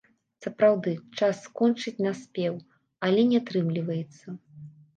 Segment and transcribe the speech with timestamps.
[0.45, 2.57] Сапраўды, час скончыць наспеў,
[3.11, 4.27] але не атрымліваецца.